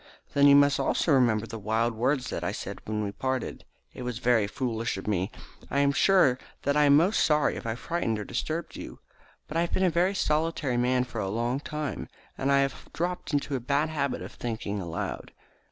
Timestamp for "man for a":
10.75-11.29